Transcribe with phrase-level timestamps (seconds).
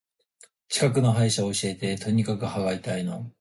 [0.69, 1.95] 近くの歯医者教えて。
[1.95, 3.29] とにかく歯が痛いの。